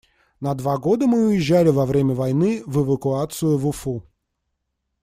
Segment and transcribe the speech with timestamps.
[0.41, 4.03] На два года мы уезжали во время войны в эвакуацию в Уфу.